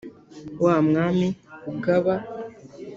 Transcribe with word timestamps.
wa 0.63 0.75
mwami 0.87 1.27
ugaba 1.71 2.13